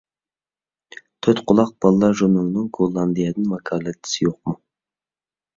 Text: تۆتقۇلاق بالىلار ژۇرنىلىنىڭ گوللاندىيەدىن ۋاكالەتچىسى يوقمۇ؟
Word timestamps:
تۆتقۇلاق 1.27 1.73
بالىلار 1.85 2.17
ژۇرنىلىنىڭ 2.21 2.65
گوللاندىيەدىن 2.79 3.53
ۋاكالەتچىسى 3.55 4.21
يوقمۇ؟ 4.29 4.57